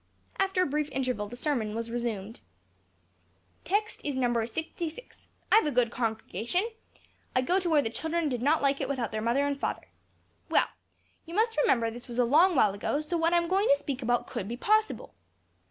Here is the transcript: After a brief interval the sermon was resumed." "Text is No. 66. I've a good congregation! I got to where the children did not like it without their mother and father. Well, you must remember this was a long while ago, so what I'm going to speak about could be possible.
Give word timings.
After 0.39 0.63
a 0.63 0.65
brief 0.65 0.89
interval 0.89 1.27
the 1.27 1.35
sermon 1.35 1.75
was 1.75 1.91
resumed." 1.91 2.41
"Text 3.63 4.01
is 4.03 4.15
No. 4.15 4.45
66. 4.47 5.27
I've 5.51 5.67
a 5.67 5.71
good 5.71 5.91
congregation! 5.91 6.67
I 7.35 7.43
got 7.43 7.61
to 7.61 7.69
where 7.69 7.83
the 7.83 7.91
children 7.91 8.27
did 8.27 8.41
not 8.41 8.63
like 8.63 8.81
it 8.81 8.89
without 8.89 9.11
their 9.11 9.21
mother 9.21 9.45
and 9.45 9.59
father. 9.59 9.89
Well, 10.49 10.69
you 11.27 11.35
must 11.35 11.55
remember 11.55 11.91
this 11.91 12.07
was 12.07 12.17
a 12.17 12.25
long 12.25 12.55
while 12.55 12.73
ago, 12.73 12.99
so 13.01 13.15
what 13.15 13.31
I'm 13.35 13.47
going 13.47 13.69
to 13.69 13.75
speak 13.79 14.01
about 14.01 14.25
could 14.25 14.47
be 14.47 14.57
possible. 14.57 15.13